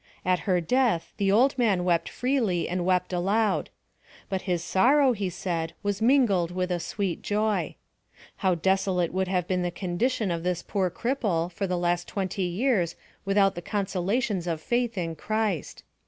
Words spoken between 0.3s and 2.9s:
her death the old man wept freely and